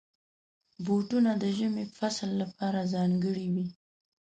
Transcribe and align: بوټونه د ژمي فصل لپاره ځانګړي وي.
بوټونه 0.85 1.31
د 1.41 1.43
ژمي 1.57 1.85
فصل 1.97 2.29
لپاره 2.41 2.79
ځانګړي 2.93 3.47
وي. 3.53 3.67